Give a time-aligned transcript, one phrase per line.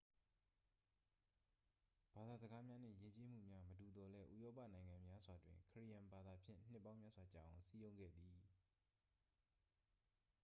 [2.13, 8.33] ဘာသာစကားများနှင့် ယဉ်ကျေးမှုများ မတူသော်လည်း ဥရောပနိုင်ငံများစွာတွင် ခရစ်ယာန်ဘာသာဖြင့် နှစ်ပေါင်းများစွာကြာအောင် စည်းရုံးခဲ့သည်